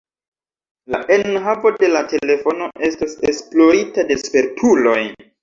La 0.93 1.01
enhavo 1.17 1.71
de 1.83 1.89
la 1.91 2.01
telefono 2.13 2.71
estos 2.89 3.15
esplorita 3.33 4.09
de 4.09 4.19
spertuloj. 4.25 4.99